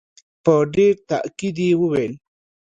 په 0.43 0.53
ډېر 0.75 0.93
تاءکید 1.09 1.57
وویل. 1.81 2.13